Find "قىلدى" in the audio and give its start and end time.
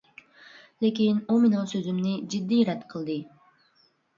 2.95-3.23